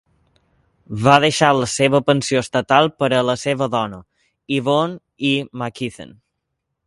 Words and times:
Va 1.07 1.17
deixar 1.23 1.49
la 1.57 1.67
seva 1.73 2.01
pensió 2.07 2.41
estatal 2.45 2.89
per 3.03 3.11
a 3.17 3.21
la 3.27 3.37
seva 3.43 3.69
dona, 3.75 4.01
Yvonne 4.59 4.99
Y. 5.33 5.49
McKeithen. 5.65 6.17